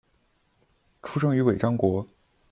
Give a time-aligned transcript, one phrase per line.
[1.03, 2.07] 出生于尾张国。